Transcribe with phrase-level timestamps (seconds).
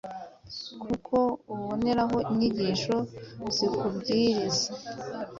[0.81, 1.15] kuko
[1.53, 2.95] uboneraho inyigisho
[3.55, 4.69] zikubwiriza